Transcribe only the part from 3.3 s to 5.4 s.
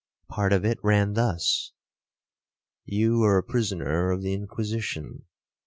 a prisoner of the Inquisition.